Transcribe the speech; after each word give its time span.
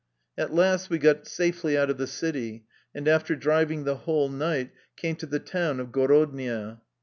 At 0.35 0.51
last 0.51 0.89
we 0.89 0.99
safely 1.25 1.73
got 1.73 1.79
out 1.83 1.89
of 1.91 1.99
the 1.99 2.07
city, 2.07 2.65
and 2.95 3.07
after 3.07 3.35
driving 3.35 3.83
the 3.83 3.97
whole 3.97 4.29
night 4.29 4.71
came 4.95 5.15
to 5.17 5.27
the 5.27 5.37
town 5.37 5.79
of 5.79 5.91
Gorodnia. 5.91 6.81